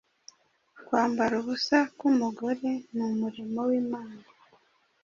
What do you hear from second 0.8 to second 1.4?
Kwambara